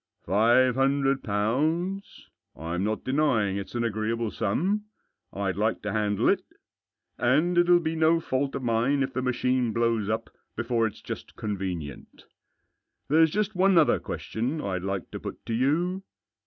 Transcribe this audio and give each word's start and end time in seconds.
"Five 0.25 0.73
hundred 0.73 1.23
pounds? 1.23 2.27
I'm 2.55 2.83
not 2.83 3.03
denying 3.03 3.57
it's 3.57 3.75
an 3.75 3.83
agreeable 3.83 4.31
sum. 4.31 4.85
I'd 5.31 5.57
like 5.57 5.83
to 5.83 5.91
handle 5.91 6.27
it. 6.29 6.41
And 7.19 7.55
it'll 7.55 7.79
be 7.79 7.95
no 7.95 8.19
fault 8.19 8.55
of 8.55 8.63
mine 8.63 9.03
if 9.03 9.13
the 9.13 9.21
machine 9.21 9.73
blows 9.73 10.09
up 10.09 10.31
before 10.55 10.87
it's 10.87 11.01
just 11.03 11.35
convenient 11.35 12.25
There's 13.09 13.29
just 13.29 13.53
one 13.53 13.77
other 13.77 13.99
question 13.99 14.59
I'd 14.59 14.81
like 14.81 15.11
to 15.11 15.19
put 15.19 15.45
to 15.45 15.53
you. 15.53 16.01